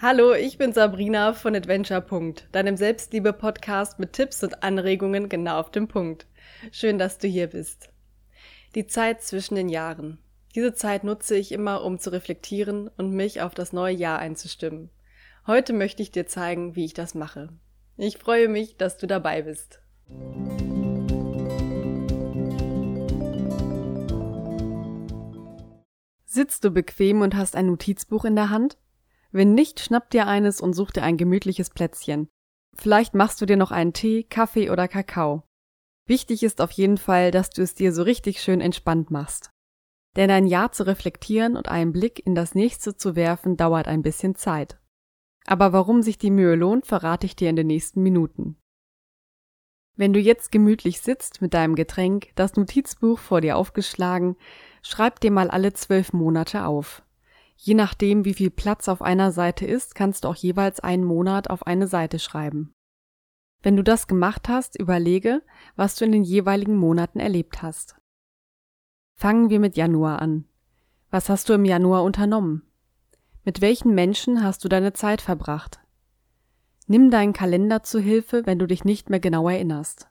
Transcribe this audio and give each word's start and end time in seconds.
Hallo, 0.00 0.32
ich 0.32 0.58
bin 0.58 0.72
Sabrina 0.72 1.32
von 1.32 1.56
Adventure. 1.56 2.04
deinem 2.52 2.76
Selbstliebe-Podcast 2.76 3.98
mit 3.98 4.12
Tipps 4.12 4.44
und 4.44 4.62
Anregungen 4.62 5.28
genau 5.28 5.58
auf 5.58 5.72
dem 5.72 5.88
Punkt. 5.88 6.28
Schön, 6.70 6.98
dass 6.98 7.18
du 7.18 7.26
hier 7.26 7.48
bist. 7.48 7.90
Die 8.76 8.86
Zeit 8.86 9.22
zwischen 9.22 9.56
den 9.56 9.68
Jahren. 9.68 10.18
Diese 10.54 10.72
Zeit 10.72 11.02
nutze 11.02 11.34
ich 11.34 11.50
immer, 11.50 11.82
um 11.82 11.98
zu 11.98 12.12
reflektieren 12.12 12.88
und 12.96 13.10
mich 13.10 13.42
auf 13.42 13.56
das 13.56 13.72
neue 13.72 13.96
Jahr 13.96 14.20
einzustimmen. 14.20 14.90
Heute 15.48 15.72
möchte 15.72 16.00
ich 16.00 16.12
dir 16.12 16.28
zeigen, 16.28 16.76
wie 16.76 16.84
ich 16.84 16.94
das 16.94 17.16
mache. 17.16 17.48
Ich 17.96 18.18
freue 18.18 18.46
mich, 18.46 18.76
dass 18.76 18.98
du 18.98 19.08
dabei 19.08 19.42
bist. 19.42 19.82
Sitzt 26.24 26.62
du 26.62 26.70
bequem 26.70 27.20
und 27.20 27.34
hast 27.34 27.56
ein 27.56 27.66
Notizbuch 27.66 28.24
in 28.24 28.36
der 28.36 28.50
Hand? 28.50 28.78
Wenn 29.30 29.54
nicht, 29.54 29.80
schnapp 29.80 30.10
dir 30.10 30.26
eines 30.26 30.60
und 30.60 30.72
such 30.72 30.90
dir 30.90 31.02
ein 31.02 31.16
gemütliches 31.16 31.70
Plätzchen. 31.70 32.28
Vielleicht 32.74 33.14
machst 33.14 33.40
du 33.40 33.46
dir 33.46 33.56
noch 33.56 33.70
einen 33.70 33.92
Tee, 33.92 34.22
Kaffee 34.22 34.70
oder 34.70 34.88
Kakao. 34.88 35.42
Wichtig 36.06 36.42
ist 36.42 36.60
auf 36.60 36.70
jeden 36.70 36.96
Fall, 36.96 37.30
dass 37.30 37.50
du 37.50 37.62
es 37.62 37.74
dir 37.74 37.92
so 37.92 38.02
richtig 38.02 38.40
schön 38.40 38.60
entspannt 38.60 39.10
machst. 39.10 39.50
Denn 40.16 40.30
ein 40.30 40.46
Jahr 40.46 40.72
zu 40.72 40.86
reflektieren 40.86 41.56
und 41.56 41.68
einen 41.68 41.92
Blick 41.92 42.24
in 42.24 42.34
das 42.34 42.54
nächste 42.54 42.96
zu 42.96 43.14
werfen, 43.14 43.56
dauert 43.56 43.88
ein 43.88 44.02
bisschen 44.02 44.34
Zeit. 44.34 44.80
Aber 45.44 45.72
warum 45.72 46.02
sich 46.02 46.18
die 46.18 46.30
Mühe 46.30 46.54
lohnt, 46.54 46.86
verrate 46.86 47.26
ich 47.26 47.36
dir 47.36 47.50
in 47.50 47.56
den 47.56 47.66
nächsten 47.66 48.02
Minuten. 48.02 48.56
Wenn 49.96 50.12
du 50.12 50.20
jetzt 50.20 50.52
gemütlich 50.52 51.00
sitzt 51.00 51.42
mit 51.42 51.54
deinem 51.54 51.74
Getränk, 51.74 52.30
das 52.36 52.54
Notizbuch 52.54 53.18
vor 53.18 53.40
dir 53.40 53.56
aufgeschlagen, 53.56 54.36
schreib 54.82 55.20
dir 55.20 55.32
mal 55.32 55.50
alle 55.50 55.72
zwölf 55.72 56.12
Monate 56.12 56.64
auf. 56.64 57.02
Je 57.60 57.74
nachdem, 57.74 58.24
wie 58.24 58.34
viel 58.34 58.50
Platz 58.50 58.88
auf 58.88 59.02
einer 59.02 59.32
Seite 59.32 59.66
ist, 59.66 59.96
kannst 59.96 60.22
du 60.22 60.28
auch 60.28 60.36
jeweils 60.36 60.78
einen 60.78 61.02
Monat 61.02 61.50
auf 61.50 61.66
eine 61.66 61.88
Seite 61.88 62.20
schreiben. 62.20 62.72
Wenn 63.62 63.76
du 63.76 63.82
das 63.82 64.06
gemacht 64.06 64.48
hast, 64.48 64.78
überlege, 64.78 65.42
was 65.74 65.96
du 65.96 66.04
in 66.04 66.12
den 66.12 66.22
jeweiligen 66.22 66.76
Monaten 66.76 67.18
erlebt 67.18 67.60
hast. 67.60 67.96
Fangen 69.16 69.50
wir 69.50 69.58
mit 69.58 69.76
Januar 69.76 70.22
an. 70.22 70.44
Was 71.10 71.28
hast 71.28 71.48
du 71.48 71.52
im 71.54 71.64
Januar 71.64 72.04
unternommen? 72.04 72.62
Mit 73.44 73.60
welchen 73.60 73.92
Menschen 73.92 74.44
hast 74.44 74.62
du 74.64 74.68
deine 74.68 74.92
Zeit 74.92 75.20
verbracht? 75.20 75.80
Nimm 76.86 77.10
deinen 77.10 77.32
Kalender 77.32 77.82
zu 77.82 77.98
Hilfe, 77.98 78.46
wenn 78.46 78.60
du 78.60 78.66
dich 78.66 78.84
nicht 78.84 79.10
mehr 79.10 79.20
genau 79.20 79.48
erinnerst. 79.48 80.08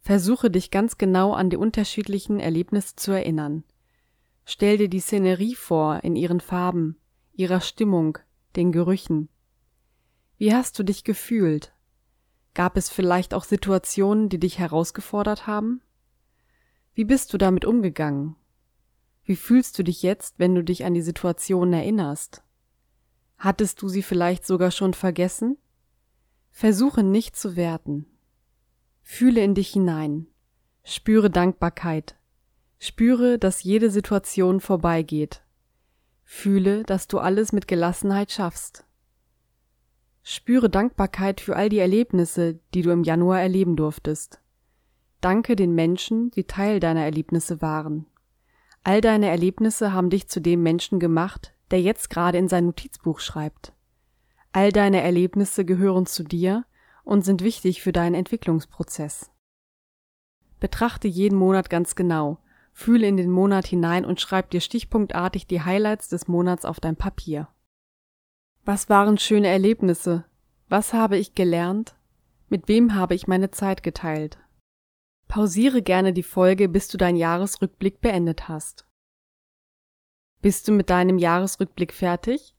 Versuche 0.00 0.50
dich 0.50 0.72
ganz 0.72 0.98
genau 0.98 1.32
an 1.32 1.48
die 1.48 1.56
unterschiedlichen 1.56 2.40
Erlebnisse 2.40 2.96
zu 2.96 3.12
erinnern. 3.12 3.62
Stell 4.48 4.78
dir 4.78 4.88
die 4.88 5.00
Szenerie 5.00 5.56
vor 5.56 6.04
in 6.04 6.14
ihren 6.14 6.40
Farben, 6.40 6.96
ihrer 7.32 7.60
Stimmung, 7.60 8.16
den 8.54 8.70
Gerüchen. 8.70 9.28
Wie 10.38 10.54
hast 10.54 10.78
du 10.78 10.84
dich 10.84 11.02
gefühlt? 11.02 11.74
Gab 12.54 12.76
es 12.76 12.88
vielleicht 12.88 13.34
auch 13.34 13.42
Situationen, 13.42 14.28
die 14.28 14.38
dich 14.38 14.60
herausgefordert 14.60 15.48
haben? 15.48 15.82
Wie 16.94 17.04
bist 17.04 17.34
du 17.34 17.38
damit 17.38 17.64
umgegangen? 17.64 18.36
Wie 19.24 19.34
fühlst 19.34 19.80
du 19.80 19.82
dich 19.82 20.02
jetzt, 20.02 20.38
wenn 20.38 20.54
du 20.54 20.62
dich 20.62 20.84
an 20.84 20.94
die 20.94 21.02
Situation 21.02 21.72
erinnerst? 21.72 22.44
Hattest 23.38 23.82
du 23.82 23.88
sie 23.88 24.02
vielleicht 24.02 24.46
sogar 24.46 24.70
schon 24.70 24.94
vergessen? 24.94 25.58
Versuche 26.52 27.02
nicht 27.02 27.34
zu 27.34 27.56
werten. 27.56 28.06
Fühle 29.02 29.42
in 29.42 29.56
dich 29.56 29.70
hinein. 29.70 30.28
Spüre 30.84 31.30
Dankbarkeit, 31.30 32.15
Spüre, 32.78 33.38
dass 33.38 33.62
jede 33.62 33.90
Situation 33.90 34.60
vorbeigeht. 34.60 35.42
Fühle, 36.24 36.82
dass 36.82 37.08
du 37.08 37.18
alles 37.18 37.52
mit 37.52 37.68
Gelassenheit 37.68 38.32
schaffst. 38.32 38.84
Spüre 40.22 40.68
Dankbarkeit 40.68 41.40
für 41.40 41.56
all 41.56 41.68
die 41.68 41.78
Erlebnisse, 41.78 42.58
die 42.74 42.82
du 42.82 42.90
im 42.90 43.04
Januar 43.04 43.40
erleben 43.40 43.76
durftest. 43.76 44.40
Danke 45.20 45.56
den 45.56 45.74
Menschen, 45.74 46.30
die 46.32 46.44
Teil 46.44 46.80
deiner 46.80 47.04
Erlebnisse 47.04 47.62
waren. 47.62 48.06
All 48.82 49.00
deine 49.00 49.28
Erlebnisse 49.28 49.92
haben 49.92 50.10
dich 50.10 50.28
zu 50.28 50.40
dem 50.40 50.62
Menschen 50.62 51.00
gemacht, 51.00 51.54
der 51.70 51.80
jetzt 51.80 52.10
gerade 52.10 52.38
in 52.38 52.48
sein 52.48 52.66
Notizbuch 52.66 53.20
schreibt. 53.20 53.72
All 54.52 54.70
deine 54.70 55.00
Erlebnisse 55.00 55.64
gehören 55.64 56.06
zu 56.06 56.24
dir 56.24 56.64
und 57.04 57.24
sind 57.24 57.42
wichtig 57.42 57.82
für 57.82 57.92
deinen 57.92 58.14
Entwicklungsprozess. 58.14 59.30
Betrachte 60.60 61.08
jeden 61.08 61.38
Monat 61.38 61.70
ganz 61.70 61.94
genau 61.94 62.38
Fühle 62.78 63.06
in 63.06 63.16
den 63.16 63.30
Monat 63.30 63.66
hinein 63.66 64.04
und 64.04 64.20
schreib 64.20 64.50
dir 64.50 64.60
stichpunktartig 64.60 65.46
die 65.46 65.62
Highlights 65.62 66.08
des 66.08 66.28
Monats 66.28 66.66
auf 66.66 66.78
dein 66.78 66.94
Papier. 66.94 67.48
Was 68.66 68.90
waren 68.90 69.16
schöne 69.16 69.48
Erlebnisse? 69.48 70.26
Was 70.68 70.92
habe 70.92 71.16
ich 71.16 71.34
gelernt? 71.34 71.96
Mit 72.50 72.68
wem 72.68 72.94
habe 72.94 73.14
ich 73.14 73.26
meine 73.26 73.50
Zeit 73.50 73.82
geteilt? 73.82 74.36
Pausiere 75.26 75.80
gerne 75.80 76.12
die 76.12 76.22
Folge, 76.22 76.68
bis 76.68 76.88
du 76.88 76.98
deinen 76.98 77.16
Jahresrückblick 77.16 78.02
beendet 78.02 78.46
hast. 78.46 78.86
Bist 80.42 80.68
du 80.68 80.72
mit 80.72 80.90
deinem 80.90 81.16
Jahresrückblick 81.16 81.94
fertig? 81.94 82.54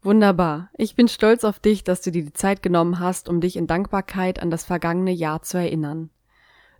Wunderbar. 0.00 0.70
Ich 0.78 0.96
bin 0.96 1.08
stolz 1.08 1.44
auf 1.44 1.60
dich, 1.60 1.84
dass 1.84 2.00
du 2.00 2.10
dir 2.10 2.24
die 2.24 2.32
Zeit 2.32 2.62
genommen 2.62 3.00
hast, 3.00 3.28
um 3.28 3.42
dich 3.42 3.56
in 3.56 3.66
Dankbarkeit 3.66 4.40
an 4.40 4.50
das 4.50 4.64
vergangene 4.64 5.12
Jahr 5.12 5.42
zu 5.42 5.58
erinnern. 5.58 6.08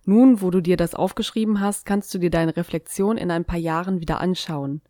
Nun, 0.09 0.41
wo 0.41 0.51
du 0.51 0.61
dir 0.61 0.77
das 0.77 0.95
aufgeschrieben 0.95 1.59
hast, 1.59 1.85
kannst 1.85 2.13
du 2.13 2.17
dir 2.17 2.29
deine 2.29 2.55
Reflexion 2.55 3.17
in 3.17 3.29
ein 3.29 3.43
paar 3.43 3.59
Jahren 3.59 3.99
wieder 3.99 4.21
anschauen. 4.21 4.81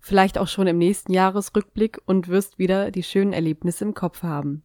Vielleicht 0.00 0.36
auch 0.36 0.48
schon 0.48 0.66
im 0.66 0.78
nächsten 0.78 1.12
Jahresrückblick 1.12 2.00
und 2.06 2.26
wirst 2.26 2.58
wieder 2.58 2.90
die 2.90 3.04
schönen 3.04 3.32
Erlebnisse 3.32 3.84
im 3.84 3.94
Kopf 3.94 4.24
haben. 4.24 4.64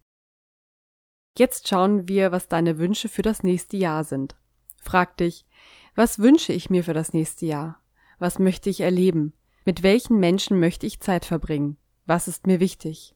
Jetzt 1.38 1.68
schauen 1.68 2.08
wir, 2.08 2.31
was 2.31 2.47
deine 2.47 2.80
Wünsche 2.80 3.08
für 3.08 3.22
das 3.22 3.44
nächste 3.44 3.78
Jahr 3.78 4.03
sind. 4.03 4.36
Frag 4.81 5.16
dich, 5.18 5.46
was 5.94 6.18
wünsche 6.18 6.53
ich 6.53 6.72
mir 6.72 6.84
für 6.84 6.96
das 6.96 7.14
nächste 7.14 7.46
Jahr? 7.46 7.80
Was 8.18 8.40
möchte 8.40 8.72
ich 8.72 8.81
erleben? 8.81 9.34
Mit 9.64 9.84
welchen 9.84 10.20
Menschen 10.20 10.59
möchte 10.59 10.88
ich 10.88 11.02
Zeit 11.02 11.24
verbringen? 11.24 11.78
Was 12.08 12.28
ist 12.28 12.47
mir 12.47 12.59
wichtig? 12.59 13.16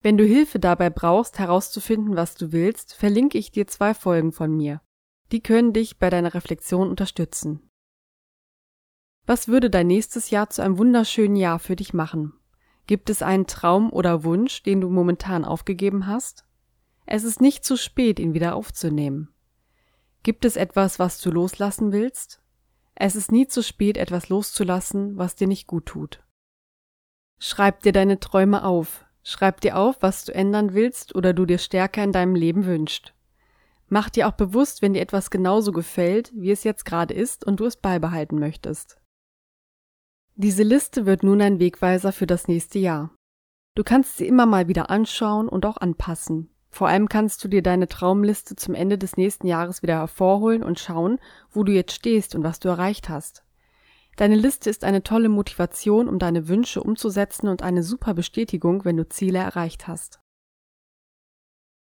Wenn 0.00 0.16
du 0.16 0.24
Hilfe 0.24 0.60
dabei 0.60 0.90
brauchst, 0.90 1.40
herauszufinden, 1.40 2.14
was 2.14 2.36
du 2.36 2.52
willst, 2.52 2.94
verlinke 2.94 3.36
ich 3.36 3.50
dir 3.50 3.66
zwei 3.66 3.94
Folgen 3.94 4.30
von 4.30 4.56
mir. 4.56 4.80
Die 5.32 5.42
können 5.42 5.72
dich 5.72 5.98
bei 5.98 6.10
deiner 6.10 6.34
Reflexion 6.34 6.88
unterstützen. 6.88 7.70
Was 9.26 9.46
würde 9.46 9.70
dein 9.70 9.86
nächstes 9.86 10.30
Jahr 10.30 10.50
zu 10.50 10.62
einem 10.62 10.78
wunderschönen 10.78 11.36
Jahr 11.36 11.58
für 11.58 11.76
dich 11.76 11.94
machen? 11.94 12.32
Gibt 12.86 13.10
es 13.10 13.22
einen 13.22 13.46
Traum 13.46 13.92
oder 13.92 14.24
Wunsch, 14.24 14.64
den 14.64 14.80
du 14.80 14.90
momentan 14.90 15.44
aufgegeben 15.44 16.08
hast? 16.08 16.44
Es 17.06 17.22
ist 17.22 17.40
nicht 17.40 17.64
zu 17.64 17.76
spät, 17.76 18.18
ihn 18.18 18.34
wieder 18.34 18.56
aufzunehmen. 18.56 19.32
Gibt 20.22 20.44
es 20.44 20.56
etwas, 20.56 20.98
was 20.98 21.20
du 21.20 21.30
loslassen 21.30 21.92
willst? 21.92 22.42
Es 22.94 23.14
ist 23.14 23.30
nie 23.30 23.46
zu 23.46 23.62
spät, 23.62 23.96
etwas 23.96 24.28
loszulassen, 24.28 25.16
was 25.16 25.36
dir 25.36 25.46
nicht 25.46 25.66
gut 25.66 25.86
tut. 25.86 26.24
Schreib 27.38 27.82
dir 27.82 27.92
deine 27.92 28.20
Träume 28.20 28.64
auf. 28.64 29.04
Schreib 29.22 29.60
dir 29.60 29.76
auf, 29.76 30.02
was 30.02 30.24
du 30.24 30.34
ändern 30.34 30.74
willst 30.74 31.14
oder 31.14 31.32
du 31.32 31.46
dir 31.46 31.58
stärker 31.58 32.02
in 32.02 32.12
deinem 32.12 32.34
Leben 32.34 32.66
wünschst. 32.66 33.14
Mach 33.92 34.08
dir 34.08 34.28
auch 34.28 34.32
bewusst, 34.32 34.82
wenn 34.82 34.94
dir 34.94 35.02
etwas 35.02 35.30
genauso 35.30 35.72
gefällt, 35.72 36.32
wie 36.34 36.52
es 36.52 36.62
jetzt 36.62 36.84
gerade 36.84 37.12
ist 37.12 37.44
und 37.44 37.58
du 37.58 37.66
es 37.66 37.76
beibehalten 37.76 38.38
möchtest. 38.38 38.98
Diese 40.36 40.62
Liste 40.62 41.06
wird 41.06 41.24
nun 41.24 41.42
ein 41.42 41.58
Wegweiser 41.58 42.12
für 42.12 42.26
das 42.26 42.46
nächste 42.46 42.78
Jahr. 42.78 43.14
Du 43.74 43.82
kannst 43.82 44.16
sie 44.16 44.28
immer 44.28 44.46
mal 44.46 44.68
wieder 44.68 44.90
anschauen 44.90 45.48
und 45.48 45.66
auch 45.66 45.76
anpassen. 45.76 46.50
Vor 46.70 46.86
allem 46.86 47.08
kannst 47.08 47.42
du 47.42 47.48
dir 47.48 47.62
deine 47.62 47.88
Traumliste 47.88 48.54
zum 48.54 48.74
Ende 48.74 48.96
des 48.96 49.16
nächsten 49.16 49.48
Jahres 49.48 49.82
wieder 49.82 49.94
hervorholen 49.94 50.62
und 50.62 50.78
schauen, 50.78 51.18
wo 51.50 51.64
du 51.64 51.72
jetzt 51.72 51.92
stehst 51.92 52.36
und 52.36 52.44
was 52.44 52.60
du 52.60 52.68
erreicht 52.68 53.08
hast. 53.08 53.44
Deine 54.16 54.36
Liste 54.36 54.70
ist 54.70 54.84
eine 54.84 55.02
tolle 55.02 55.28
Motivation, 55.28 56.08
um 56.08 56.20
deine 56.20 56.46
Wünsche 56.46 56.80
umzusetzen 56.80 57.48
und 57.48 57.62
eine 57.62 57.82
super 57.82 58.14
Bestätigung, 58.14 58.84
wenn 58.84 58.96
du 58.96 59.08
Ziele 59.08 59.40
erreicht 59.40 59.88
hast. 59.88 60.20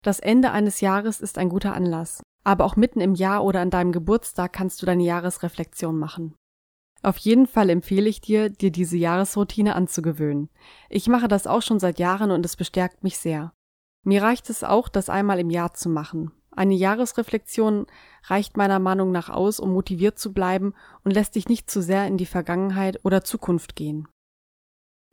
Das 0.06 0.20
Ende 0.20 0.52
eines 0.52 0.82
Jahres 0.82 1.20
ist 1.20 1.40
ein 1.40 1.50
guter 1.50 1.74
Anlass, 1.74 2.22
aber 2.44 2.66
auch 2.66 2.76
mitten 2.76 3.02
im 3.02 3.16
Jahr 3.16 3.44
oder 3.44 3.62
an 3.62 3.72
deinem 3.72 3.92
Geburtstag 3.92 4.54
kannst 4.54 4.80
du 4.80 4.86
deine 4.86 5.02
Jahresreflexion 5.02 5.98
machen. 5.98 6.36
Auf 7.02 7.18
jeden 7.18 7.48
Fall 7.48 7.72
empfehle 7.72 8.08
ich 8.08 8.22
dir, 8.22 8.52
dir 8.52 8.72
diese 8.72 8.98
Jahresroutine 8.98 9.74
anzugewöhnen. 9.74 10.50
Ich 10.90 11.08
mache 11.08 11.28
das 11.28 11.48
auch 11.48 11.64
schon 11.64 11.80
seit 11.80 11.98
Jahren 11.98 12.30
und 12.30 12.46
es 12.46 12.56
bestärkt 12.56 13.04
mich 13.04 13.18
sehr. 13.18 13.52
Mir 14.04 14.22
reicht 14.22 14.52
es 14.52 14.64
auch, 14.64 14.90
das 14.90 15.10
einmal 15.10 15.40
im 15.40 15.50
Jahr 15.50 15.74
zu 15.74 15.90
machen. 15.90 16.32
Eine 16.52 16.76
Jahresreflexion 16.76 17.88
reicht 18.26 18.58
meiner 18.58 18.78
Meinung 18.78 19.12
nach 19.12 19.32
aus, 19.32 19.60
um 19.60 19.74
motiviert 19.74 20.20
zu 20.20 20.34
bleiben 20.34 20.76
und 21.04 21.14
lässt 21.14 21.34
dich 21.34 21.50
nicht 21.50 21.68
zu 21.68 21.82
sehr 21.82 22.06
in 22.06 22.18
die 22.18 22.28
Vergangenheit 22.28 23.04
oder 23.04 23.24
Zukunft 23.24 23.76
gehen. 23.76 24.08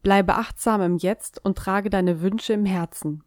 Bleibe 0.03 0.35
achtsam 0.35 0.83
im 0.83 0.97
Jetzt 0.99 1.43
und 1.43 1.57
trage 1.57 1.89
deine 1.89 2.21
Wünsche 2.21 2.53
im 2.53 2.67
Herzen. 2.67 3.25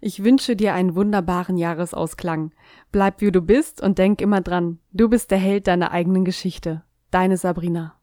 Ich 0.00 0.24
wünsche 0.24 0.56
dir 0.56 0.74
einen 0.74 0.94
wunderbaren 0.94 1.56
Jahresausklang. 1.56 2.52
Bleib 2.92 3.20
wie 3.20 3.32
du 3.32 3.42
bist 3.42 3.82
und 3.82 3.98
denk 3.98 4.20
immer 4.20 4.40
dran, 4.40 4.78
du 4.92 5.08
bist 5.08 5.30
der 5.30 5.38
Held 5.38 5.66
deiner 5.66 5.90
eigenen 5.90 6.24
Geschichte. 6.24 6.82
Deine 7.10 7.36
Sabrina. 7.36 7.97